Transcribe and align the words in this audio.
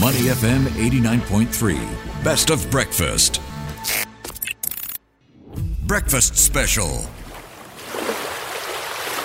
Money 0.00 0.22
FM 0.22 0.64
89.3. 0.90 2.24
Best 2.24 2.50
of 2.50 2.68
breakfast. 2.68 3.40
Breakfast 5.86 6.36
special. 6.36 7.06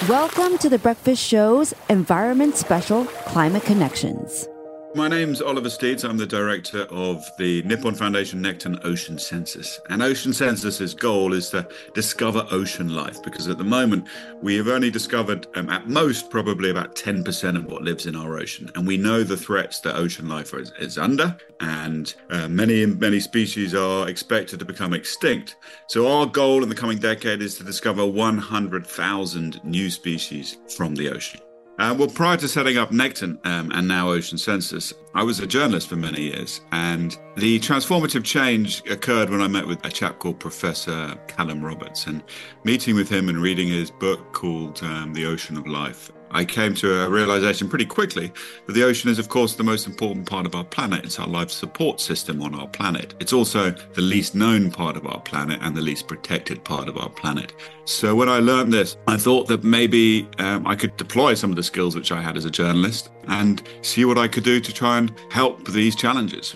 Welcome 0.07 0.59
to 0.59 0.69
the 0.69 0.77
Breakfast 0.77 1.23
Show's 1.23 1.73
Environment 1.89 2.55
Special 2.55 3.05
Climate 3.05 3.63
Connections. 3.63 4.48
My 4.95 5.07
name's 5.07 5.39
Oliver 5.39 5.69
Steeds. 5.69 6.03
I'm 6.03 6.17
the 6.17 6.25
director 6.25 6.87
of 6.89 7.23
the 7.37 7.61
Nippon 7.61 7.93
Foundation 7.93 8.41
Nekton 8.41 8.83
Ocean 8.83 9.19
Census. 9.19 9.79
And 9.87 10.01
Ocean 10.01 10.33
Census's 10.33 10.95
goal 10.95 11.33
is 11.33 11.51
to 11.51 11.67
discover 11.93 12.47
ocean 12.49 12.95
life 12.95 13.21
because 13.21 13.47
at 13.47 13.59
the 13.59 13.63
moment 13.63 14.07
we 14.41 14.55
have 14.55 14.67
only 14.67 14.89
discovered 14.89 15.45
um, 15.53 15.69
at 15.69 15.87
most 15.87 16.31
probably 16.31 16.71
about 16.71 16.95
10% 16.95 17.55
of 17.55 17.65
what 17.65 17.83
lives 17.83 18.07
in 18.07 18.15
our 18.15 18.39
ocean. 18.39 18.71
And 18.73 18.87
we 18.87 18.97
know 18.97 19.21
the 19.21 19.37
threats 19.37 19.79
that 19.81 19.95
ocean 19.95 20.27
life 20.27 20.55
is, 20.55 20.73
is 20.79 20.97
under, 20.97 21.37
and 21.59 22.15
uh, 22.31 22.47
many, 22.47 22.87
many 22.87 23.19
species 23.19 23.75
are 23.75 24.09
expected 24.09 24.57
to 24.57 24.65
become 24.65 24.95
extinct. 24.95 25.57
So 25.87 26.07
our 26.07 26.25
goal 26.25 26.63
in 26.63 26.69
the 26.69 26.73
coming 26.73 26.97
decade 26.97 27.43
is 27.43 27.55
to 27.59 27.63
discover 27.63 28.07
100,000 28.07 29.63
new 29.63 29.91
species 29.91 30.57
from 30.75 30.95
the 30.95 31.09
ocean. 31.09 31.41
Uh, 31.79 31.95
well, 31.97 32.09
prior 32.09 32.35
to 32.35 32.45
setting 32.45 32.77
up 32.77 32.91
Nekton 32.91 33.39
um, 33.45 33.71
and 33.71 33.87
now 33.87 34.09
Ocean 34.09 34.37
Census, 34.37 34.93
I 35.15 35.23
was 35.23 35.39
a 35.39 35.47
journalist 35.47 35.87
for 35.87 35.95
many 35.95 36.23
years. 36.23 36.59
And 36.73 37.17
the 37.37 37.57
transformative 37.61 38.25
change 38.25 38.83
occurred 38.89 39.29
when 39.29 39.39
I 39.39 39.47
met 39.47 39.65
with 39.65 39.83
a 39.85 39.89
chap 39.89 40.19
called 40.19 40.41
Professor 40.41 41.17
Callum 41.29 41.63
Roberts. 41.63 42.05
And 42.05 42.21
meeting 42.65 42.95
with 42.95 43.07
him 43.07 43.29
and 43.29 43.41
reading 43.41 43.69
his 43.69 43.91
book 43.91 44.33
called 44.33 44.83
um, 44.83 45.13
The 45.13 45.25
Ocean 45.25 45.55
of 45.55 45.67
Life 45.67 46.11
I 46.31 46.45
came 46.45 46.73
to 46.75 47.03
a 47.03 47.09
realization 47.09 47.69
pretty 47.69 47.85
quickly 47.85 48.31
that 48.65 48.73
the 48.73 48.83
ocean 48.83 49.09
is, 49.09 49.19
of 49.19 49.29
course, 49.29 49.55
the 49.55 49.63
most 49.63 49.87
important 49.87 50.27
part 50.27 50.45
of 50.45 50.55
our 50.55 50.63
planet. 50.63 51.05
It's 51.05 51.19
our 51.19 51.27
life 51.27 51.49
support 51.49 51.99
system 51.99 52.41
on 52.41 52.53
our 52.53 52.67
planet. 52.67 53.13
It's 53.19 53.33
also 53.33 53.71
the 53.71 54.01
least 54.01 54.35
known 54.35 54.71
part 54.71 54.95
of 54.95 55.05
our 55.05 55.19
planet 55.21 55.59
and 55.61 55.75
the 55.75 55.81
least 55.81 56.07
protected 56.07 56.63
part 56.63 56.87
of 56.87 56.97
our 56.97 57.09
planet. 57.09 57.53
So 57.85 58.15
when 58.15 58.29
I 58.29 58.39
learned 58.39 58.71
this, 58.71 58.97
I 59.07 59.17
thought 59.17 59.47
that 59.47 59.63
maybe 59.63 60.27
um, 60.37 60.67
I 60.67 60.75
could 60.75 60.95
deploy 60.97 61.33
some 61.33 61.49
of 61.49 61.55
the 61.55 61.63
skills 61.63 61.95
which 61.95 62.11
I 62.11 62.21
had 62.21 62.37
as 62.37 62.45
a 62.45 62.51
journalist 62.51 63.09
and 63.27 63.63
see 63.81 64.05
what 64.05 64.17
I 64.17 64.27
could 64.27 64.43
do 64.43 64.59
to 64.59 64.73
try 64.73 64.97
and 64.97 65.13
help 65.29 65.67
these 65.67 65.95
challenges. 65.95 66.55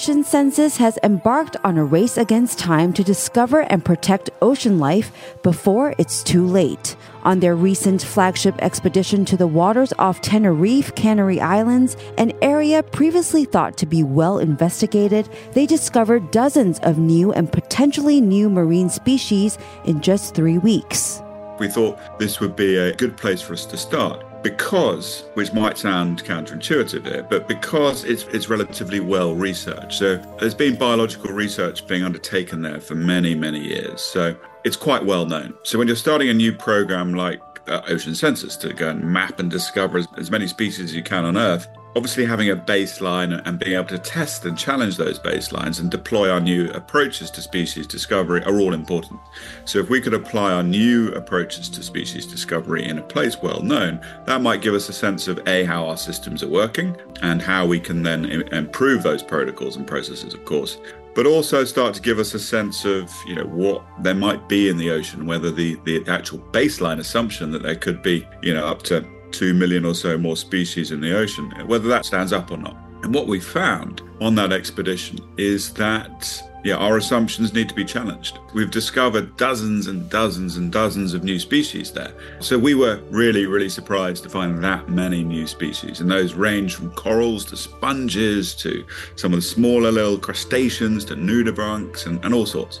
Ocean 0.00 0.24
Census 0.24 0.78
has 0.78 0.98
embarked 1.02 1.58
on 1.62 1.76
a 1.76 1.84
race 1.84 2.16
against 2.16 2.58
time 2.58 2.94
to 2.94 3.04
discover 3.04 3.64
and 3.64 3.84
protect 3.84 4.30
ocean 4.40 4.78
life 4.78 5.12
before 5.42 5.94
it's 5.98 6.22
too 6.22 6.46
late. 6.46 6.96
On 7.24 7.40
their 7.40 7.54
recent 7.54 8.00
flagship 8.00 8.54
expedition 8.62 9.26
to 9.26 9.36
the 9.36 9.46
waters 9.46 9.92
off 9.98 10.22
Tenerife, 10.22 10.94
Canary 10.94 11.38
Islands, 11.38 11.98
an 12.16 12.32
area 12.40 12.82
previously 12.82 13.44
thought 13.44 13.76
to 13.76 13.84
be 13.84 14.02
well 14.02 14.38
investigated, 14.38 15.28
they 15.52 15.66
discovered 15.66 16.30
dozens 16.30 16.78
of 16.78 16.96
new 16.96 17.30
and 17.34 17.52
potentially 17.52 18.22
new 18.22 18.48
marine 18.48 18.88
species 18.88 19.58
in 19.84 20.00
just 20.00 20.34
three 20.34 20.56
weeks. 20.56 21.20
We 21.58 21.68
thought 21.68 21.98
this 22.18 22.40
would 22.40 22.56
be 22.56 22.78
a 22.78 22.94
good 22.94 23.18
place 23.18 23.42
for 23.42 23.52
us 23.52 23.66
to 23.66 23.76
start 23.76 24.24
because, 24.42 25.24
which 25.34 25.52
might 25.52 25.76
sound 25.76 26.24
counterintuitive 26.24 27.06
here, 27.06 27.26
but 27.28 27.46
because 27.46 28.04
it's, 28.04 28.24
it's 28.24 28.48
relatively 28.48 29.00
well 29.00 29.34
researched. 29.34 29.94
So 29.94 30.16
there's 30.38 30.54
been 30.54 30.76
biological 30.76 31.32
research 31.32 31.86
being 31.86 32.02
undertaken 32.02 32.62
there 32.62 32.80
for 32.80 32.94
many, 32.94 33.34
many 33.34 33.60
years. 33.60 34.00
So 34.00 34.36
it's 34.64 34.76
quite 34.76 35.04
well 35.04 35.26
known. 35.26 35.54
So 35.62 35.78
when 35.78 35.86
you're 35.86 35.96
starting 35.96 36.28
a 36.28 36.34
new 36.34 36.52
program 36.52 37.14
like 37.14 37.40
uh, 37.68 37.82
Ocean 37.88 38.14
Census 38.14 38.56
to 38.56 38.72
go 38.72 38.90
and 38.90 39.02
map 39.02 39.38
and 39.38 39.50
discover 39.50 39.98
as, 39.98 40.08
as 40.16 40.30
many 40.30 40.46
species 40.46 40.86
as 40.86 40.94
you 40.94 41.02
can 41.02 41.24
on 41.24 41.36
Earth, 41.36 41.68
obviously 41.96 42.24
having 42.24 42.50
a 42.50 42.56
baseline 42.56 43.44
and 43.46 43.58
being 43.58 43.76
able 43.76 43.88
to 43.88 43.98
test 43.98 44.44
and 44.44 44.56
challenge 44.56 44.96
those 44.96 45.18
baselines 45.18 45.80
and 45.80 45.90
deploy 45.90 46.30
our 46.30 46.40
new 46.40 46.70
approaches 46.70 47.30
to 47.32 47.42
species 47.42 47.86
discovery 47.86 48.42
are 48.44 48.60
all 48.60 48.72
important. 48.72 49.18
So 49.64 49.78
if 49.78 49.90
we 49.90 50.00
could 50.00 50.14
apply 50.14 50.52
our 50.52 50.62
new 50.62 51.08
approaches 51.12 51.68
to 51.70 51.82
species 51.82 52.26
discovery 52.26 52.84
in 52.84 52.98
a 52.98 53.02
place 53.02 53.36
well 53.42 53.60
known, 53.60 54.00
that 54.26 54.40
might 54.40 54.62
give 54.62 54.74
us 54.74 54.88
a 54.88 54.92
sense 54.92 55.26
of 55.26 55.40
A, 55.48 55.64
how 55.64 55.86
our 55.86 55.96
systems 55.96 56.42
are 56.42 56.48
working 56.48 56.96
and 57.22 57.42
how 57.42 57.66
we 57.66 57.80
can 57.80 58.02
then 58.02 58.24
improve 58.52 59.02
those 59.02 59.22
protocols 59.22 59.76
and 59.76 59.86
processes, 59.86 60.32
of 60.32 60.44
course. 60.44 60.78
But 61.12 61.26
also 61.26 61.64
start 61.64 61.94
to 61.94 62.00
give 62.00 62.20
us 62.20 62.34
a 62.34 62.38
sense 62.38 62.84
of, 62.84 63.10
you 63.26 63.34
know, 63.34 63.44
what 63.44 63.84
there 64.00 64.14
might 64.14 64.48
be 64.48 64.68
in 64.68 64.76
the 64.76 64.90
ocean, 64.90 65.26
whether 65.26 65.50
the, 65.50 65.74
the 65.84 66.04
actual 66.06 66.38
baseline 66.38 67.00
assumption 67.00 67.50
that 67.50 67.64
there 67.64 67.74
could 67.74 68.00
be, 68.00 68.26
you 68.42 68.54
know, 68.54 68.64
up 68.64 68.82
to 68.84 69.04
2 69.32 69.54
million 69.54 69.84
or 69.84 69.94
so 69.94 70.18
more 70.18 70.36
species 70.36 70.90
in 70.90 71.00
the 71.00 71.16
ocean, 71.16 71.50
whether 71.66 71.88
that 71.88 72.04
stands 72.04 72.32
up 72.32 72.50
or 72.50 72.56
not. 72.56 72.76
And 73.02 73.14
what 73.14 73.26
we 73.26 73.40
found 73.40 74.02
on 74.20 74.34
that 74.34 74.52
expedition 74.52 75.18
is 75.38 75.72
that 75.74 76.42
yeah, 76.62 76.76
our 76.76 76.98
assumptions 76.98 77.54
need 77.54 77.68
to 77.70 77.74
be 77.74 77.84
challenged. 77.84 78.38
We've 78.52 78.70
discovered 78.70 79.36
dozens 79.38 79.86
and 79.86 80.10
dozens 80.10 80.58
and 80.58 80.70
dozens 80.70 81.14
of 81.14 81.24
new 81.24 81.38
species 81.38 81.90
there. 81.90 82.12
So 82.40 82.58
we 82.58 82.74
were 82.74 83.00
really, 83.10 83.46
really 83.46 83.70
surprised 83.70 84.24
to 84.24 84.28
find 84.28 84.62
that 84.62 84.88
many 84.88 85.24
new 85.24 85.46
species. 85.46 86.00
And 86.00 86.10
those 86.10 86.34
range 86.34 86.74
from 86.74 86.90
corals 86.92 87.46
to 87.46 87.56
sponges 87.56 88.54
to 88.56 88.84
some 89.16 89.32
of 89.32 89.38
the 89.38 89.42
smaller 89.42 89.90
little 89.90 90.18
crustaceans 90.18 91.04
to 91.06 91.16
nudibranchs 91.16 92.06
and, 92.06 92.22
and 92.24 92.34
all 92.34 92.46
sorts. 92.46 92.80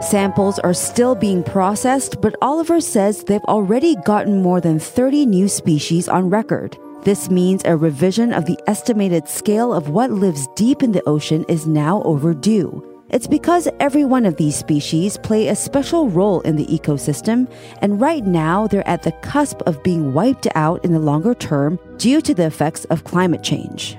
Samples 0.00 0.60
are 0.60 0.74
still 0.74 1.16
being 1.16 1.42
processed, 1.42 2.20
but 2.20 2.36
Oliver 2.40 2.80
says 2.80 3.24
they've 3.24 3.42
already 3.48 3.96
gotten 4.04 4.42
more 4.42 4.60
than 4.60 4.78
30 4.78 5.26
new 5.26 5.48
species 5.48 6.08
on 6.08 6.30
record. 6.30 6.78
This 7.02 7.28
means 7.30 7.62
a 7.64 7.76
revision 7.76 8.32
of 8.32 8.46
the 8.46 8.58
estimated 8.68 9.28
scale 9.28 9.74
of 9.74 9.88
what 9.88 10.12
lives 10.12 10.46
deep 10.54 10.84
in 10.84 10.92
the 10.92 11.06
ocean 11.08 11.44
is 11.48 11.66
now 11.66 12.00
overdue. 12.04 12.84
It's 13.10 13.26
because 13.26 13.66
every 13.80 14.04
one 14.04 14.24
of 14.24 14.36
these 14.36 14.54
species 14.54 15.18
play 15.18 15.48
a 15.48 15.56
special 15.56 16.08
role 16.08 16.42
in 16.42 16.54
the 16.54 16.66
ecosystem, 16.66 17.50
and 17.82 18.00
right 18.00 18.24
now 18.24 18.68
they're 18.68 18.86
at 18.86 19.02
the 19.02 19.12
cusp 19.22 19.62
of 19.62 19.82
being 19.82 20.14
wiped 20.14 20.46
out 20.54 20.84
in 20.84 20.92
the 20.92 21.00
longer 21.00 21.34
term 21.34 21.76
due 21.96 22.20
to 22.20 22.34
the 22.34 22.46
effects 22.46 22.84
of 22.84 23.02
climate 23.02 23.42
change. 23.42 23.98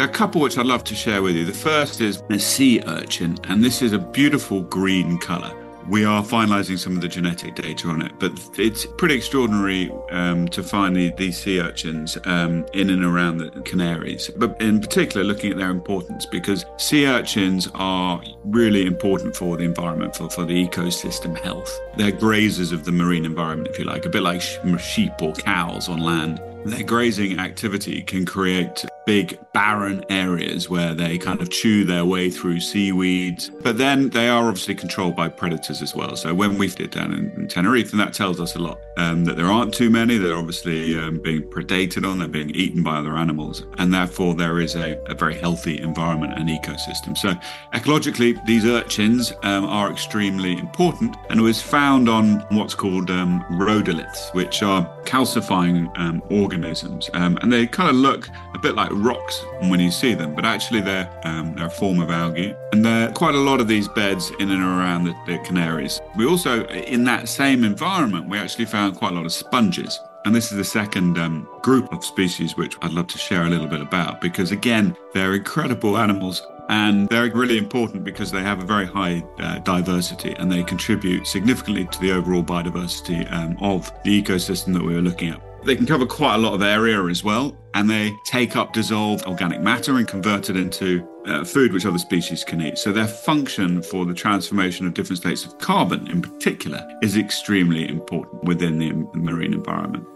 There 0.00 0.08
are 0.08 0.10
a 0.10 0.14
couple 0.14 0.40
which 0.40 0.56
I'd 0.56 0.64
love 0.64 0.82
to 0.84 0.94
share 0.94 1.20
with 1.20 1.36
you. 1.36 1.44
The 1.44 1.52
first 1.52 2.00
is 2.00 2.22
a 2.30 2.38
sea 2.38 2.80
urchin, 2.86 3.36
and 3.44 3.62
this 3.62 3.82
is 3.82 3.92
a 3.92 3.98
beautiful 3.98 4.62
green 4.62 5.18
colour. 5.18 5.54
We 5.90 6.06
are 6.06 6.22
finalising 6.22 6.78
some 6.78 6.96
of 6.96 7.02
the 7.02 7.08
genetic 7.08 7.54
data 7.54 7.86
on 7.88 8.00
it, 8.00 8.12
but 8.18 8.32
it's 8.58 8.86
pretty 8.96 9.14
extraordinary 9.14 9.92
um, 10.10 10.48
to 10.48 10.62
find 10.62 10.96
the, 10.96 11.10
these 11.18 11.36
sea 11.36 11.60
urchins 11.60 12.16
um, 12.24 12.64
in 12.72 12.88
and 12.88 13.04
around 13.04 13.38
the 13.38 13.50
Canaries. 13.60 14.30
But 14.38 14.58
in 14.58 14.80
particular, 14.80 15.22
looking 15.22 15.50
at 15.50 15.58
their 15.58 15.68
importance, 15.68 16.24
because 16.24 16.64
sea 16.78 17.06
urchins 17.06 17.68
are 17.74 18.22
really 18.44 18.86
important 18.86 19.36
for 19.36 19.58
the 19.58 19.64
environment, 19.64 20.16
for, 20.16 20.30
for 20.30 20.46
the 20.46 20.66
ecosystem 20.66 21.38
health. 21.38 21.78
They're 21.98 22.10
grazers 22.10 22.72
of 22.72 22.86
the 22.86 22.92
marine 22.92 23.26
environment, 23.26 23.68
if 23.68 23.78
you 23.78 23.84
like, 23.84 24.06
a 24.06 24.08
bit 24.08 24.22
like 24.22 24.40
sheep 24.40 25.20
or 25.20 25.34
cows 25.34 25.90
on 25.90 26.00
land. 26.00 26.40
Their 26.64 26.84
grazing 26.84 27.38
activity 27.38 28.00
can 28.02 28.24
create 28.24 28.84
big 29.10 29.36
barren 29.52 30.04
areas 30.08 30.70
where 30.70 30.94
they 30.94 31.18
kind 31.18 31.40
of 31.40 31.50
chew 31.50 31.84
their 31.84 32.04
way 32.04 32.30
through 32.30 32.60
seaweeds. 32.60 33.50
But 33.60 33.76
then 33.76 34.10
they 34.10 34.28
are 34.28 34.46
obviously 34.46 34.76
controlled 34.76 35.16
by 35.16 35.28
predators 35.28 35.82
as 35.82 35.96
well. 35.96 36.14
So 36.14 36.32
when 36.32 36.56
we 36.56 36.68
did 36.68 36.92
down 36.92 37.12
in, 37.12 37.28
in 37.32 37.48
Tenerife, 37.48 37.90
and 37.90 38.00
that 38.00 38.14
tells 38.14 38.40
us 38.40 38.54
a 38.54 38.60
lot 38.60 38.78
um, 38.98 39.24
that 39.24 39.36
there 39.36 39.46
aren't 39.46 39.74
too 39.74 39.90
many. 39.90 40.16
They're 40.16 40.36
obviously 40.36 40.96
um, 40.96 41.18
being 41.18 41.42
predated 41.42 42.08
on, 42.08 42.20
they're 42.20 42.28
being 42.28 42.50
eaten 42.50 42.84
by 42.84 42.98
other 42.98 43.16
animals, 43.16 43.64
and 43.78 43.92
therefore 43.92 44.34
there 44.34 44.60
is 44.60 44.76
a, 44.76 44.96
a 45.06 45.14
very 45.14 45.34
healthy 45.34 45.80
environment 45.80 46.34
and 46.36 46.48
ecosystem. 46.48 47.18
So 47.18 47.34
ecologically, 47.74 48.44
these 48.46 48.64
urchins 48.64 49.32
um, 49.42 49.64
are 49.64 49.90
extremely 49.90 50.52
important, 50.52 51.16
and 51.30 51.40
it 51.40 51.42
was 51.42 51.60
found 51.60 52.08
on 52.08 52.44
what's 52.50 52.74
called 52.74 53.10
um, 53.10 53.44
rhodoliths, 53.50 54.32
which 54.34 54.62
are 54.62 54.86
calcifying 55.04 55.90
um, 55.98 56.22
organisms, 56.30 57.10
um, 57.14 57.38
and 57.42 57.52
they 57.52 57.66
kind 57.66 57.90
of 57.90 57.96
look 57.96 58.28
a 58.54 58.58
bit 58.58 58.74
like 58.74 58.90
rocks 59.00 59.44
when 59.62 59.80
you 59.80 59.90
see 59.90 60.14
them, 60.14 60.34
but 60.34 60.44
actually 60.44 60.80
they're 60.80 61.08
they're 61.56 61.66
a 61.66 61.70
form 61.70 62.00
of 62.00 62.10
algae, 62.10 62.54
and 62.72 62.84
there 62.84 63.08
are 63.08 63.12
quite 63.12 63.34
a 63.34 63.38
lot 63.38 63.60
of 63.60 63.68
these 63.68 63.88
beds 63.88 64.30
in 64.40 64.50
and 64.50 64.62
around 64.62 65.04
the, 65.04 65.14
the 65.26 65.38
Canaries. 65.38 66.00
We 66.16 66.26
also, 66.26 66.64
in 66.66 67.04
that 67.04 67.28
same 67.28 67.64
environment, 67.64 68.28
we 68.28 68.38
actually 68.38 68.66
found 68.66 68.80
found 68.80 68.96
quite 68.96 69.12
a 69.12 69.14
lot 69.14 69.26
of 69.26 69.32
sponges. 69.32 70.00
And 70.24 70.34
this 70.34 70.50
is 70.52 70.58
the 70.58 70.64
second 70.64 71.18
um, 71.18 71.48
group 71.62 71.92
of 71.92 72.04
species 72.04 72.56
which 72.56 72.76
I'd 72.82 72.92
love 72.92 73.06
to 73.08 73.18
share 73.18 73.44
a 73.44 73.50
little 73.50 73.66
bit 73.66 73.80
about 73.80 74.20
because, 74.20 74.52
again, 74.52 74.96
they're 75.14 75.34
incredible 75.34 75.96
animals 75.96 76.42
and 76.68 77.08
they're 77.08 77.30
really 77.30 77.58
important 77.58 78.04
because 78.04 78.30
they 78.30 78.42
have 78.42 78.62
a 78.62 78.64
very 78.64 78.86
high 78.86 79.22
uh, 79.38 79.58
diversity 79.58 80.32
and 80.38 80.50
they 80.50 80.62
contribute 80.62 81.26
significantly 81.26 81.86
to 81.86 82.00
the 82.00 82.12
overall 82.12 82.42
biodiversity 82.42 83.30
um, 83.32 83.56
of 83.60 83.90
the 84.04 84.22
ecosystem 84.22 84.72
that 84.74 84.82
we 84.82 84.94
were 84.94 85.02
looking 85.02 85.30
at. 85.30 85.49
They 85.62 85.76
can 85.76 85.86
cover 85.86 86.06
quite 86.06 86.36
a 86.36 86.38
lot 86.38 86.54
of 86.54 86.62
area 86.62 87.04
as 87.04 87.22
well, 87.22 87.54
and 87.74 87.88
they 87.88 88.12
take 88.24 88.56
up 88.56 88.72
dissolved 88.72 89.26
organic 89.26 89.60
matter 89.60 89.98
and 89.98 90.08
convert 90.08 90.48
it 90.48 90.56
into 90.56 91.06
uh, 91.26 91.44
food 91.44 91.72
which 91.72 91.84
other 91.84 91.98
species 91.98 92.42
can 92.44 92.62
eat. 92.62 92.78
So 92.78 92.92
their 92.92 93.06
function 93.06 93.82
for 93.82 94.06
the 94.06 94.14
transformation 94.14 94.86
of 94.86 94.94
different 94.94 95.18
states 95.18 95.44
of 95.44 95.58
carbon, 95.58 96.08
in 96.08 96.22
particular, 96.22 96.82
is 97.02 97.16
extremely 97.16 97.86
important 97.86 98.42
within 98.44 98.78
the 98.78 98.92
marine 99.14 99.52
environment. 99.52 100.06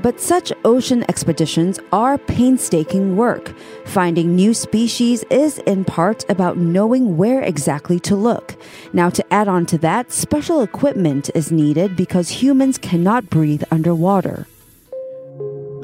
But 0.00 0.20
such 0.20 0.52
ocean 0.64 1.04
expeditions 1.08 1.80
are 1.92 2.18
painstaking 2.18 3.16
work. 3.16 3.52
Finding 3.84 4.36
new 4.36 4.54
species 4.54 5.24
is 5.30 5.58
in 5.60 5.84
part 5.84 6.24
about 6.30 6.56
knowing 6.56 7.16
where 7.16 7.42
exactly 7.42 7.98
to 8.00 8.14
look. 8.14 8.56
Now, 8.92 9.10
to 9.10 9.32
add 9.32 9.48
on 9.48 9.66
to 9.66 9.78
that, 9.78 10.12
special 10.12 10.62
equipment 10.62 11.30
is 11.34 11.50
needed 11.50 11.96
because 11.96 12.28
humans 12.28 12.78
cannot 12.78 13.28
breathe 13.28 13.64
underwater. 13.70 14.46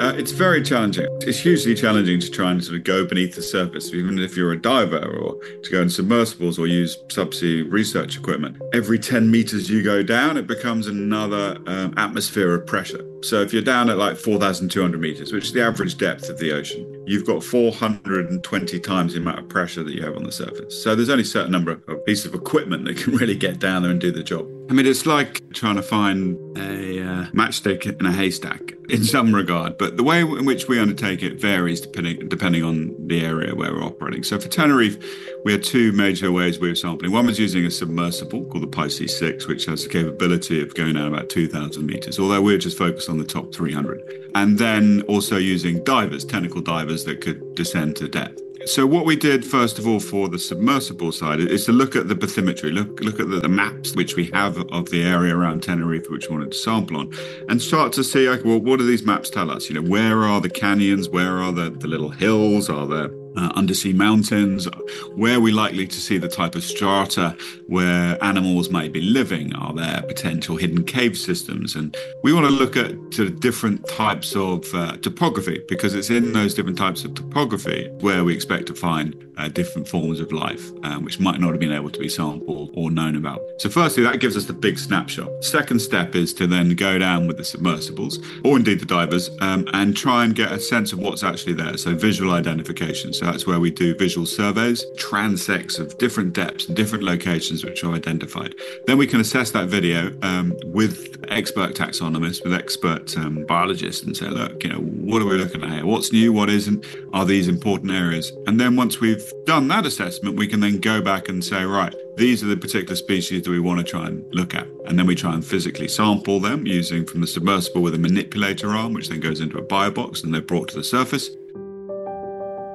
Uh, 0.01 0.13
it's 0.17 0.33
very 0.33 0.61
challenging. 0.61 1.07
It's 1.21 1.39
hugely 1.39 1.75
challenging 1.75 2.19
to 2.19 2.29
try 2.29 2.51
and 2.51 2.63
sort 2.63 2.79
of 2.79 2.85
go 2.85 3.07
beneath 3.07 3.37
the 3.37 3.43
surface, 3.43 3.93
even 3.95 4.19
if 4.19 4.37
you're 4.37 4.51
a 4.51 4.61
diver 4.61 4.99
or 4.99 5.37
to 5.63 5.71
go 5.71 5.83
in 5.83 5.89
submersibles 5.89 6.59
or 6.59 6.67
use 6.67 6.97
subsea 7.07 7.71
research 7.71 8.17
equipment. 8.17 8.61
Every 8.73 8.99
10 8.99 9.31
meters 9.31 9.71
you 9.71 9.85
go 9.85 10.03
down, 10.03 10.37
it 10.37 10.49
becomes 10.49 10.89
another 10.89 11.59
um, 11.67 11.95
atmosphere 11.97 12.55
of 12.55 12.67
pressure. 12.67 13.05
So 13.25 13.41
if 13.41 13.55
you're 13.55 13.63
down 13.63 13.89
at 13.89 13.97
like 13.97 14.19
4,200 14.19 15.01
meters, 15.01 15.33
which 15.33 15.45
is 15.45 15.53
the 15.53 15.63
average 15.63 15.97
depth 15.97 16.29
of 16.29 16.39
the 16.39 16.53
ocean, 16.53 17.05
you've 17.07 17.27
got 17.27 17.43
420 17.43 18.81
times 18.81 19.15
the 19.15 19.21
amount 19.21 19.39
of 19.39 19.49
pressure 19.49 19.83
that 19.83 19.95
you 19.95 20.03
have 20.03 20.15
on 20.15 20.25
the 20.25 20.33
surface. 20.33 20.83
So 20.83 20.95
there's 20.95 21.09
only 21.09 21.23
a 21.23 21.27
certain 21.27 21.53
number 21.53 21.73
of 21.73 22.05
pieces 22.05 22.27
of 22.27 22.35
equipment 22.35 22.85
that 22.85 22.99
can 22.99 23.17
really 23.17 23.35
get 23.35 23.59
down 23.59 23.83
there 23.83 23.91
and 23.91 24.01
do 24.01 24.13
the 24.13 24.23
job. 24.23 24.47
I 24.71 24.73
mean, 24.73 24.87
it's 24.87 25.05
like 25.05 25.43
trying 25.53 25.77
to 25.77 25.83
find 25.83 26.39
a 26.57 27.03
uh, 27.03 27.25
matchstick 27.33 27.85
in 27.85 28.07
a 28.07 28.13
haystack 28.13 28.73
in 28.89 29.05
some 29.15 29.35
regard, 29.35 29.77
but 29.77 29.97
the 29.97 30.03
way 30.03 30.21
in 30.21 30.47
which 30.47 30.69
we 30.69 30.79
undertake 30.79 31.23
it 31.23 31.41
varies 31.41 31.81
depending 31.81 32.29
depending 32.29 32.63
on 32.63 32.95
the 33.07 33.25
area 33.25 33.55
where 33.55 33.73
we're 33.73 33.83
operating. 33.83 34.23
So 34.23 34.39
for 34.39 34.49
Tenerife, 34.49 34.97
we 35.45 35.53
had 35.53 35.63
two 35.63 35.93
major 35.93 36.33
ways 36.33 36.59
we 36.59 36.69
were 36.69 36.75
sampling. 36.75 37.13
One 37.13 37.27
was 37.27 37.39
using 37.39 37.67
a 37.67 37.71
submersible 37.71 38.45
called 38.47 38.63
the 38.63 38.69
Pisces 38.69 39.17
6, 39.19 39.47
which 39.47 39.67
has 39.67 39.85
the 39.85 39.91
capability 39.91 40.63
of 40.63 40.75
going 40.75 40.95
down 40.95 41.09
about 41.09 41.29
2,000 41.29 41.85
meters, 41.85 42.19
although 42.19 42.41
we're 42.41 42.59
just 42.59 42.79
focused 42.79 43.11
on 43.11 43.14
the 43.19 43.25
top 43.25 43.55
300. 43.55 44.31
And 44.35 44.59
then 44.59 45.03
also 45.03 45.37
using 45.37 45.83
divers, 45.85 46.25
technical 46.25 46.61
divers 46.61 47.05
that 47.05 47.21
could 47.21 47.55
descend 47.55 47.97
to 47.97 48.09
depth. 48.09 48.41
So 48.67 48.87
what 48.87 49.05
we 49.05 49.15
did 49.15 49.45
first 49.45 49.79
of 49.79 49.87
all 49.87 50.01
for 50.01 50.27
the 50.31 50.39
submersible 50.39 51.13
side 51.13 51.39
is 51.39 51.67
to 51.67 51.73
look 51.73 51.95
at 51.95 52.09
the 52.09 52.15
bathymetry, 52.15 52.73
look 52.73 52.99
look 53.01 53.21
at 53.21 53.29
the, 53.29 53.39
the, 53.39 53.49
maps 53.49 53.95
which 53.95 54.17
we 54.17 54.31
have 54.31 54.57
of 54.73 54.89
the 54.89 55.03
area 55.03 55.37
around 55.37 55.63
Tenerife 55.63 56.09
which 56.09 56.29
we 56.29 56.37
wanted 56.37 56.53
to 56.53 56.57
sample 56.57 56.97
on, 56.97 57.13
and 57.51 57.61
start 57.61 57.93
to 57.93 58.03
see 58.03 58.27
okay, 58.27 58.43
well 58.43 58.59
what 58.59 58.79
do 58.79 58.87
these 58.87 59.05
maps 59.05 59.29
tell 59.29 59.51
us? 59.51 59.69
You 59.69 59.75
know, 59.75 59.91
where 59.91 60.23
are 60.23 60.41
the 60.41 60.49
canyons? 60.49 61.11
Where 61.11 61.43
are 61.43 61.53
the, 61.53 61.69
the 61.69 61.87
little 61.87 62.09
hills? 62.09 62.71
Are 62.71 62.87
there 62.87 63.11
uh, 63.37 63.53
undersea 63.55 63.93
mountains? 63.93 64.69
Where 65.15 65.41
we're 65.41 65.45
we 65.45 65.53
likely 65.53 65.87
to 65.87 66.01
see 66.01 66.19
the 66.19 66.29
type 66.29 66.55
of 66.55 66.65
strata 66.65 67.37
where 67.67 68.23
animals 68.23 68.71
may 68.71 68.89
be 68.89 69.01
living? 69.01 69.55
Are 69.55 69.73
there 69.73 70.03
potential 70.03 70.57
hidden 70.57 70.85
cave 70.85 71.17
systems? 71.17 71.75
And 71.75 71.97
we 72.23 72.33
want 72.33 72.47
to 72.47 72.53
look 72.53 72.77
at 72.77 72.93
sort 73.13 73.29
different 73.41 73.87
types 73.89 74.35
of 74.35 74.73
uh, 74.75 74.97
topography 74.99 75.63
because 75.69 75.95
it's 75.95 76.11
in 76.11 76.33
those 76.33 76.55
different 76.55 76.79
types 76.79 77.05
of 77.05 77.15
topography 77.15 77.89
where 78.01 78.25
we 78.25 78.35
expect 78.35 78.67
to 78.67 78.75
find 78.75 79.15
uh, 79.37 79.49
different 79.49 79.89
forms 79.89 80.21
of 80.21 80.33
life, 80.33 80.71
um, 80.83 81.05
which 81.05 81.21
might 81.21 81.41
not 81.41 81.51
have 81.51 81.61
been 81.61 81.73
able 81.73 81.91
to 81.91 81.99
be 81.99 82.09
sampled 82.09 82.71
or 82.75 82.91
known 82.91 83.17
about. 83.17 83.41
So, 83.59 83.69
firstly, 83.69 84.03
that 84.05 84.21
gives 84.21 84.37
us 84.37 84.45
the 84.45 84.53
big 84.53 84.79
snapshot. 84.79 85.45
Second 85.45 85.81
step 85.81 86.15
is 86.15 86.33
to 86.35 86.47
then 86.47 86.75
go 86.75 86.99
down 86.99 87.27
with 87.27 87.37
the 87.37 87.45
submersibles, 87.45 88.19
or 88.45 88.57
indeed 88.57 88.81
the 88.81 88.87
divers, 88.87 89.31
um, 89.41 89.67
and 89.73 89.97
try 89.97 90.25
and 90.25 90.35
get 90.35 90.53
a 90.53 90.61
sense 90.61 90.93
of 90.93 90.99
what's 90.99 91.23
actually 91.23 91.55
there. 91.55 91.77
So, 91.77 91.95
visual 91.95 92.33
identification. 92.33 93.13
So, 93.13 93.27
that's 93.27 93.47
where 93.47 93.61
we 93.61 93.71
do 93.71 93.97
visual 93.97 94.27
surveys, 94.27 94.85
transects 94.97 95.79
of 95.79 95.97
different 95.99 96.33
depths 96.33 96.67
and 96.67 96.77
different 96.77 97.05
locations 97.05 97.65
which 97.65 97.85
are 97.85 97.93
identified. 97.93 98.55
Then 98.87 98.99
we 98.99 99.07
can 99.07 99.21
assess 99.21 99.51
that 99.53 99.69
video 99.69 100.13
um, 100.23 100.57
with 100.67 101.25
expert 101.29 101.75
taxonomists, 101.75 102.45
with 102.45 102.55
expert 102.55 103.17
um, 103.17 103.45
biologists, 103.47 104.03
and 104.03 104.17
say, 104.17 104.29
look, 104.29 104.63
you 104.63 104.71
know, 104.71 104.79
what 104.79 105.23
are 105.23 105.27
we 105.27 105.37
looking 105.37 105.63
at 105.63 105.71
here? 105.71 105.87
What's 105.87 106.13
new? 106.13 106.33
What 106.33 106.51
isn't? 106.51 106.85
Are 107.13 107.25
these 107.25 107.49
important 107.49 107.93
areas? 107.93 108.33
And 108.47 108.61
then 108.61 108.77
once 108.77 109.01
we've 109.01 109.24
done 109.45 109.69
that 109.69 109.87
assessment, 109.87 110.37
we 110.37 110.47
can 110.47 110.61
then 110.61 110.79
go 110.79 111.01
back 111.01 111.29
and 111.29 111.45
say, 111.45 111.65
right, 111.65 111.95
these 112.17 112.43
are 112.43 112.47
the 112.47 112.57
particular 112.57 112.97
species 112.97 113.43
that 113.43 113.51
we 113.51 113.61
want 113.61 113.79
to 113.79 113.85
try 113.85 114.07
and 114.07 114.25
look 114.35 114.55
at. 114.55 114.67
And 114.87 114.99
then 114.99 115.07
we 115.07 115.15
try 115.15 115.35
and 115.35 115.45
physically 115.45 115.89
sample 115.89 116.41
them 116.41 116.67
using 116.67 117.07
from 117.07 117.21
the 117.21 117.27
submersible 117.27 117.83
with 117.83 117.95
a 117.95 117.99
manipulator 117.99 118.71
arm, 118.71 118.93
which 118.93 119.09
then 119.09 119.21
goes 119.21 119.41
into 119.41 119.59
a 119.59 119.65
biobox 119.65 120.25
and 120.25 120.33
they're 120.33 120.41
brought 120.41 120.69
to 120.69 120.77
the 120.77 120.85
surface. 120.85 121.31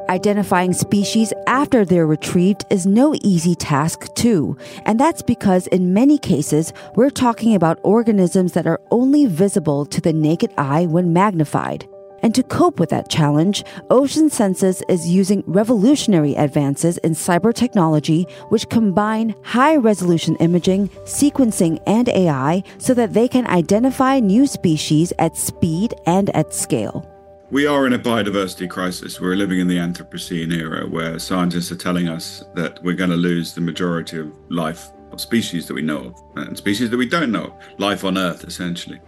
Identifying 0.10 0.74
species 0.74 1.32
after 1.46 1.86
they're 1.86 2.08
retrieved 2.08 2.64
is 2.72 2.88
no 2.88 3.14
easy 3.22 3.54
task, 3.54 4.08
too. 4.16 4.58
And 4.86 5.00
that's 5.00 5.22
because 5.22 5.68
in 5.68 5.94
many 5.94 6.18
cases, 6.18 6.74
we're 6.96 7.12
talking 7.12 7.54
about 7.54 7.80
organisms 7.84 8.54
that 8.54 8.66
are 8.66 8.82
only 8.90 9.28
visible 9.28 9.86
to 9.86 10.02
the 10.02 10.12
naked 10.12 10.52
eye 10.58 10.88
when 10.88 11.14
magnified. 11.14 11.88
And 12.22 12.36
to 12.36 12.44
cope 12.44 12.80
with 12.80 12.90
that 12.90 13.10
challenge, 13.10 13.64
Ocean 13.90 14.30
Census 14.30 14.82
is 14.90 15.08
using 15.08 15.44
revolutionary 15.48 16.36
advances 16.36 16.98
in 17.00 17.14
cyber 17.14 17.54
technology, 17.54 18.28
which 18.50 18.70
combine 18.70 19.36
high 19.44 19.76
resolution 19.76 20.36
imaging, 20.38 20.90
sequencing, 21.06 21.82
and 21.86 22.10
AI 22.10 22.64
so 22.78 22.94
that 22.94 23.14
they 23.14 23.28
can 23.28 23.48
identify 23.48 24.20
new 24.20 24.48
species 24.48 25.14
at 25.20 25.38
speed 25.38 25.94
and 26.06 26.30
at 26.36 26.54
scale. 26.54 27.06
We 27.52 27.66
are 27.66 27.88
in 27.88 27.94
a 27.94 28.00
biodiversity 28.00 28.70
crisis. 28.70 29.20
We're 29.20 29.36
living 29.36 29.60
in 29.60 29.68
the 29.68 29.78
Anthropocene 29.78 30.54
era 30.54 30.88
where 30.88 31.18
scientists 31.18 31.72
are 31.72 31.76
telling 31.76 32.08
us 32.08 32.44
that 32.54 32.84
we're 32.84 32.94
going 32.94 33.10
to 33.10 33.16
lose 33.16 33.54
the 33.54 33.62
majority 33.62 34.20
of 34.20 34.32
life 34.50 34.92
of 35.12 35.20
species 35.20 35.68
that 35.68 35.74
we 35.74 35.82
know 35.82 35.98
of 35.98 36.48
and 36.48 36.56
species 36.56 36.92
that 36.92 36.98
we 36.98 37.08
don't 37.08 37.32
know 37.32 37.46
of, 37.46 37.80
life 37.80 38.04
on 38.04 38.20
Earth, 38.20 38.44
essentially 38.44 39.02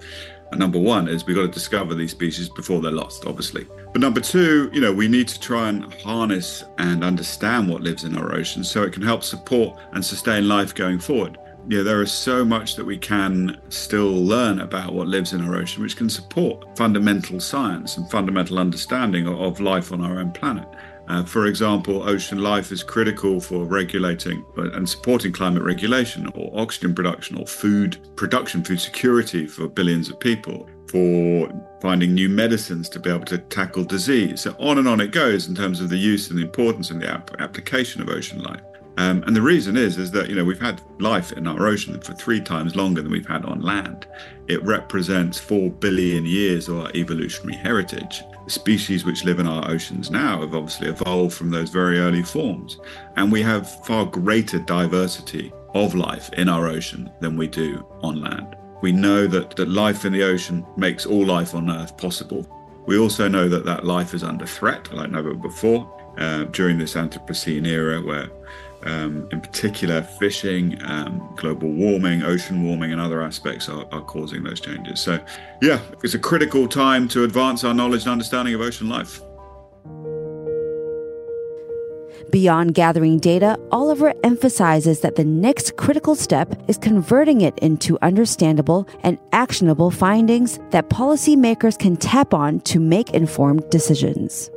number 0.59 0.79
one 0.79 1.07
is 1.07 1.25
we've 1.25 1.35
got 1.35 1.43
to 1.43 1.47
discover 1.47 1.95
these 1.95 2.11
species 2.11 2.49
before 2.49 2.81
they're 2.81 2.91
lost, 2.91 3.25
obviously. 3.25 3.65
But 3.91 4.01
number 4.01 4.19
two, 4.19 4.69
you 4.73 4.81
know, 4.81 4.93
we 4.93 5.07
need 5.07 5.27
to 5.29 5.39
try 5.39 5.69
and 5.69 5.93
harness 5.93 6.63
and 6.77 7.03
understand 7.03 7.69
what 7.69 7.81
lives 7.81 8.03
in 8.03 8.17
our 8.17 8.33
oceans 8.33 8.69
so 8.69 8.83
it 8.83 8.93
can 8.93 9.03
help 9.03 9.23
support 9.23 9.79
and 9.93 10.03
sustain 10.03 10.47
life 10.47 10.75
going 10.75 10.99
forward. 10.99 11.37
You 11.67 11.77
know, 11.77 11.83
there 11.83 12.01
is 12.01 12.11
so 12.11 12.43
much 12.43 12.75
that 12.75 12.85
we 12.85 12.97
can 12.97 13.61
still 13.69 14.11
learn 14.11 14.61
about 14.61 14.93
what 14.93 15.07
lives 15.07 15.33
in 15.33 15.41
our 15.41 15.55
ocean, 15.55 15.83
which 15.83 15.95
can 15.95 16.09
support 16.09 16.75
fundamental 16.75 17.39
science 17.39 17.97
and 17.97 18.09
fundamental 18.09 18.57
understanding 18.57 19.27
of 19.27 19.59
life 19.59 19.93
on 19.93 20.03
our 20.03 20.19
own 20.19 20.31
planet. 20.31 20.67
Uh, 21.11 21.25
for 21.25 21.47
example, 21.47 22.07
ocean 22.07 22.39
life 22.39 22.71
is 22.71 22.83
critical 22.83 23.41
for 23.41 23.65
regulating 23.65 24.45
and 24.55 24.87
supporting 24.87 25.33
climate 25.33 25.61
regulation 25.61 26.25
or 26.35 26.49
oxygen 26.57 26.95
production 26.95 27.37
or 27.37 27.45
food 27.45 27.97
production, 28.15 28.63
food 28.63 28.79
security 28.79 29.45
for 29.45 29.67
billions 29.67 30.09
of 30.09 30.17
people, 30.21 30.69
for 30.87 31.49
finding 31.81 32.13
new 32.13 32.29
medicines 32.29 32.87
to 32.87 32.97
be 32.97 33.09
able 33.09 33.25
to 33.25 33.37
tackle 33.37 33.83
disease. 33.83 34.39
So 34.39 34.55
on 34.57 34.77
and 34.77 34.87
on 34.87 35.01
it 35.01 35.11
goes 35.11 35.49
in 35.49 35.55
terms 35.55 35.81
of 35.81 35.89
the 35.89 35.97
use 35.97 36.29
and 36.29 36.39
the 36.39 36.43
importance 36.43 36.91
and 36.91 37.01
the 37.01 37.11
ap- 37.11 37.41
application 37.41 38.01
of 38.01 38.07
ocean 38.07 38.41
life. 38.41 38.61
Um, 38.97 39.21
and 39.23 39.35
the 39.35 39.41
reason 39.41 39.75
is 39.75 39.97
is 39.97 40.11
that 40.11 40.29
you 40.29 40.35
know 40.35 40.45
we've 40.45 40.61
had 40.61 40.81
life 41.01 41.33
in 41.33 41.45
our 41.45 41.67
ocean 41.67 41.99
for 41.99 42.13
three 42.13 42.39
times 42.39 42.77
longer 42.77 43.01
than 43.01 43.11
we've 43.11 43.27
had 43.27 43.43
on 43.43 43.61
land. 43.61 44.07
It 44.47 44.63
represents 44.63 45.37
four 45.37 45.71
billion 45.71 46.25
years 46.25 46.69
of 46.69 46.79
our 46.79 46.91
evolutionary 46.95 47.57
heritage 47.57 48.23
species 48.47 49.05
which 49.05 49.23
live 49.23 49.39
in 49.39 49.47
our 49.47 49.69
oceans 49.69 50.11
now 50.11 50.41
have 50.41 50.55
obviously 50.55 50.87
evolved 50.87 51.33
from 51.33 51.49
those 51.49 51.69
very 51.69 51.99
early 51.99 52.23
forms. 52.23 52.79
And 53.15 53.31
we 53.31 53.41
have 53.41 53.85
far 53.85 54.05
greater 54.05 54.59
diversity 54.59 55.51
of 55.73 55.95
life 55.95 56.31
in 56.33 56.49
our 56.49 56.67
ocean 56.67 57.09
than 57.19 57.37
we 57.37 57.47
do 57.47 57.85
on 58.01 58.21
land. 58.21 58.55
We 58.81 58.91
know 58.91 59.27
that, 59.27 59.55
that 59.55 59.69
life 59.69 60.05
in 60.05 60.13
the 60.13 60.23
ocean 60.23 60.65
makes 60.75 61.05
all 61.05 61.25
life 61.25 61.53
on 61.53 61.69
Earth 61.69 61.95
possible. 61.97 62.45
We 62.87 62.97
also 62.97 63.27
know 63.27 63.47
that 63.47 63.65
that 63.65 63.85
life 63.85 64.13
is 64.13 64.23
under 64.23 64.45
threat, 64.45 64.91
like 64.91 65.11
never 65.11 65.33
before, 65.35 65.87
uh, 66.17 66.45
during 66.45 66.77
this 66.77 66.95
Anthropocene 66.95 67.67
era 67.67 68.01
where 68.01 68.29
um, 68.85 69.27
in 69.31 69.41
particular, 69.41 70.01
fishing, 70.01 70.79
um, 70.83 71.33
global 71.35 71.71
warming, 71.71 72.23
ocean 72.23 72.63
warming, 72.63 72.91
and 72.91 73.01
other 73.01 73.21
aspects 73.21 73.69
are, 73.69 73.85
are 73.91 74.01
causing 74.01 74.43
those 74.43 74.59
changes. 74.59 74.99
So, 74.99 75.19
yeah, 75.61 75.79
it's 76.03 76.13
a 76.13 76.19
critical 76.19 76.67
time 76.67 77.07
to 77.09 77.23
advance 77.23 77.63
our 77.63 77.73
knowledge 77.73 78.03
and 78.03 78.11
understanding 78.11 78.53
of 78.53 78.61
ocean 78.61 78.89
life. 78.89 79.21
Beyond 82.31 82.75
gathering 82.75 83.19
data, 83.19 83.59
Oliver 83.71 84.13
emphasizes 84.23 85.01
that 85.01 85.17
the 85.17 85.25
next 85.25 85.75
critical 85.75 86.15
step 86.15 86.55
is 86.69 86.77
converting 86.77 87.41
it 87.41 87.57
into 87.59 87.97
understandable 88.01 88.87
and 89.03 89.17
actionable 89.33 89.91
findings 89.91 90.57
that 90.69 90.89
policymakers 90.89 91.77
can 91.77 91.97
tap 91.97 92.33
on 92.33 92.61
to 92.61 92.79
make 92.79 93.09
informed 93.09 93.69
decisions 93.69 94.49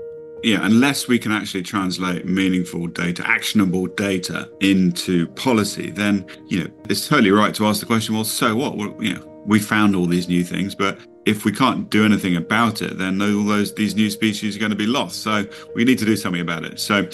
yeah, 0.44 0.60
unless 0.62 1.08
we 1.08 1.18
can 1.18 1.32
actually 1.32 1.62
translate 1.62 2.26
meaningful 2.26 2.86
data, 2.86 3.26
actionable 3.26 3.86
data 3.86 4.50
into 4.60 5.26
policy, 5.28 5.90
then 5.90 6.26
you 6.48 6.64
know 6.64 6.70
it's 6.90 7.08
totally 7.08 7.30
right 7.30 7.54
to 7.54 7.66
ask 7.66 7.80
the 7.80 7.86
question. 7.86 8.14
Well, 8.14 8.24
so 8.24 8.54
what? 8.54 8.76
Well, 8.76 8.94
you 9.02 9.14
know, 9.14 9.42
we 9.46 9.58
found 9.58 9.96
all 9.96 10.06
these 10.06 10.28
new 10.28 10.44
things, 10.44 10.74
but 10.74 10.98
if 11.24 11.46
we 11.46 11.52
can't 11.52 11.88
do 11.88 12.04
anything 12.04 12.36
about 12.36 12.82
it, 12.82 12.98
then 12.98 13.22
all 13.22 13.44
those 13.44 13.74
these 13.74 13.94
new 13.94 14.10
species 14.10 14.54
are 14.54 14.58
going 14.58 14.70
to 14.70 14.76
be 14.76 14.86
lost. 14.86 15.22
So 15.22 15.46
we 15.74 15.84
need 15.84 15.98
to 15.98 16.04
do 16.04 16.16
something 16.16 16.42
about 16.42 16.64
it. 16.64 16.78
So 16.78 17.08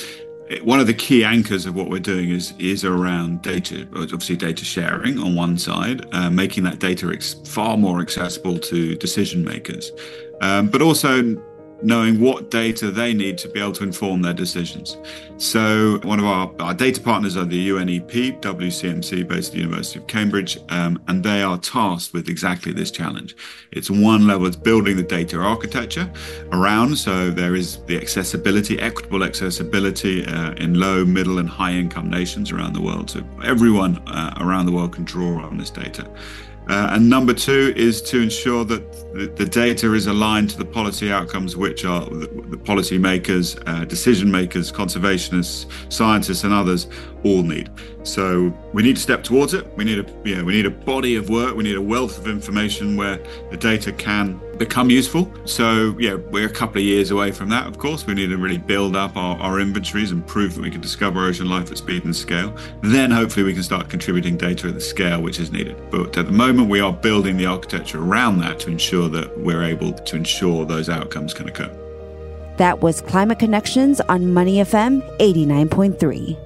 one 0.62 0.80
of 0.80 0.88
the 0.88 0.94
key 0.94 1.22
anchors 1.22 1.64
of 1.66 1.76
what 1.76 1.88
we're 1.88 2.00
doing 2.00 2.30
is 2.30 2.52
is 2.58 2.84
around 2.84 3.42
data, 3.42 3.87
obviously 3.94 4.37
data 4.37 4.64
sharing 4.64 5.18
on 5.18 5.37
one 5.37 5.56
side, 5.56 6.04
uh, 6.12 6.30
making 6.30 6.64
that 6.64 6.80
data 6.80 7.08
ex- 7.12 7.34
far 7.46 7.76
more 7.76 8.00
accessible 8.00 8.58
to 8.58 8.96
decision 8.96 9.44
makers, 9.44 9.92
um, 10.40 10.68
but 10.68 10.82
also 10.82 11.37
knowing 11.82 12.20
what 12.20 12.50
data 12.50 12.90
they 12.90 13.14
need 13.14 13.38
to 13.38 13.49
be 13.49 13.60
able 13.60 13.72
to 13.72 13.84
inform 13.84 14.22
their 14.22 14.34
decisions. 14.34 14.96
So, 15.38 15.99
one 16.02 16.18
of 16.18 16.26
our, 16.26 16.50
our 16.60 16.75
data 16.75 17.00
partners 17.00 17.37
are 17.37 17.44
the 17.44 17.70
UNEP, 17.70 18.40
WCMC, 18.40 19.26
based 19.26 19.49
at 19.49 19.52
the 19.54 19.60
University 19.60 19.99
of 19.99 20.06
Cambridge, 20.06 20.58
um, 20.68 21.02
and 21.08 21.25
they 21.25 21.42
are 21.42 21.58
tasked 21.58 22.12
with 22.12 22.28
exactly 22.28 22.72
this 22.72 22.90
challenge. 22.90 23.34
It's 23.72 23.90
one 23.90 24.26
level, 24.26 24.46
it's 24.46 24.56
building 24.56 24.96
the 24.96 25.02
data 25.02 25.38
architecture 25.38 26.10
around, 26.52 26.96
so 26.96 27.30
there 27.30 27.54
is 27.54 27.82
the 27.84 27.96
accessibility, 27.96 28.78
equitable 28.78 29.25
accessibility 29.25 30.26
uh, 30.26 30.52
in 30.52 30.78
low, 30.78 31.04
middle, 31.04 31.38
and 31.38 31.49
high 31.49 31.72
income 31.72 32.10
nations 32.10 32.52
around 32.52 32.75
the 32.75 32.82
world. 32.82 33.10
So, 33.10 33.25
everyone 33.42 33.96
uh, 34.08 34.34
around 34.40 34.66
the 34.66 34.72
world 34.72 34.94
can 34.94 35.04
draw 35.04 35.42
on 35.42 35.56
this 35.56 35.70
data. 35.70 36.06
Uh, 36.71 36.91
and 36.93 37.11
number 37.11 37.35
two 37.35 37.73
is 37.75 38.00
to 38.00 38.21
ensure 38.21 38.65
that 38.65 38.93
the, 39.12 39.27
the, 39.35 39.45
data 39.45 39.93
is 39.93 40.07
aligned 40.07 40.49
to 40.49 40.57
the 40.57 40.65
policy 40.65 41.11
outcomes, 41.11 41.57
which 41.57 41.85
are 41.85 42.09
the, 42.50 42.59
policy 42.59 42.99
makers, 42.99 43.57
uh, 43.66 43.85
decision 43.85 44.30
makers, 44.30 44.71
conservationists, 44.71 45.66
scientists, 45.92 46.45
and 46.45 46.52
others 46.52 46.87
all 47.25 47.42
need. 47.42 47.71
So 48.02 48.52
we 48.73 48.83
need 48.83 48.97
to 48.97 49.02
step 49.02 49.23
towards 49.23 49.54
it. 49.54 49.66
We 49.76 49.85
need 49.85 49.99
a 49.99 50.35
know, 50.37 50.45
we 50.45 50.54
need 50.54 50.66
a 50.66 50.71
body 50.71 51.16
of 51.16 51.28
work. 51.28 51.54
We 51.54 51.64
need 51.64 51.76
a 51.76 51.83
wealth 51.83 52.19
of 52.19 52.26
information 52.26 52.97
where 52.97 53.19
the 53.50 53.57
data 53.57 53.92
can 53.92 54.40
become 54.57 54.90
useful. 54.90 55.33
So 55.45 55.97
yeah, 55.99 56.14
we're 56.14 56.47
a 56.47 56.52
couple 56.52 56.78
of 56.78 56.85
years 56.85 57.11
away 57.11 57.33
from 57.33 57.49
that. 57.50 57.66
Of 57.66 57.78
course, 57.78 58.07
we 58.07 58.14
need 58.14 58.28
to 58.28 58.37
really 58.37 58.59
build 58.59 58.97
up 58.97 59.16
our, 59.16 59.37
our 59.38 59.61
inventories 59.61 60.12
and 60.12 60.26
prove 60.26 60.54
that 60.54 60.62
we 60.62 60.71
can 60.71 60.80
discover 60.80 61.25
ocean 61.25 61.49
life 61.49 61.71
at 61.71 61.78
speed 61.78 62.04
and 62.04 62.14
scale. 62.14 62.54
Then 62.83 63.11
hopefully 63.11 63.45
we 63.45 63.54
can 63.54 63.62
start 63.62 63.88
contributing 63.88 64.37
data 64.37 64.69
at 64.69 64.75
the 64.75 64.80
scale 64.80 65.23
which 65.23 65.38
is 65.38 65.50
needed. 65.50 65.76
But 65.90 66.16
at 66.16 66.26
the 66.26 66.33
moment, 66.33 66.69
we 66.69 66.80
are 66.80 66.92
building 66.92 67.37
the 67.37 67.47
architecture 67.47 68.02
around 68.02 68.38
that 68.40 68.61
to 68.61 68.71
ensure 68.71 69.09
that 69.09 69.38
we're 69.38 69.62
able 69.62 69.92
to 69.92 70.16
ensure 70.16 70.64
those 70.64 70.88
outcomes 70.88 71.35
can 71.35 71.49
occur. 71.49 71.89
That 72.61 72.83
was 72.83 73.00
Climate 73.00 73.38
Connections 73.38 74.02
on 74.02 74.35
Money 74.35 74.57
FM 74.57 75.00
89.3. 75.19 76.37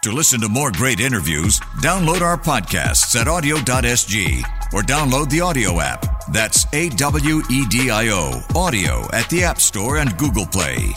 To 0.00 0.12
listen 0.12 0.40
to 0.40 0.48
more 0.48 0.72
great 0.72 0.98
interviews, 0.98 1.60
download 1.82 2.22
our 2.22 2.38
podcasts 2.38 3.14
at 3.20 3.26
awedio.sg 3.26 4.40
or 4.72 4.80
download 4.80 5.28
the 5.28 5.40
AWEDIO 5.40 5.82
app. 5.82 6.06
That's 6.32 6.64
A 6.72 6.88
W 6.88 7.42
E 7.50 7.66
D 7.66 7.90
I 7.90 8.08
O, 8.08 8.40
AWEDIO 8.54 9.12
at 9.12 9.28
the 9.28 9.44
App 9.44 9.60
Store 9.60 9.98
and 9.98 10.16
Google 10.16 10.46
Play. 10.46 10.94